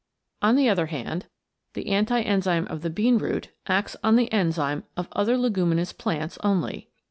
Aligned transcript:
On 0.41 0.55
the 0.55 0.67
other 0.67 0.87
hand, 0.87 1.27
the 1.75 1.89
anti 1.89 2.23
enzyme 2.23 2.65
of 2.69 2.81
the 2.81 2.89
bean 2.89 3.19
root 3.19 3.49
acts 3.67 3.95
on 4.03 4.15
the 4.15 4.31
enzyme 4.33 4.83
of 4.97 5.07
other 5.11 5.37
leguminous 5.37 5.93
plants 5.93 6.39
only. 6.43 6.89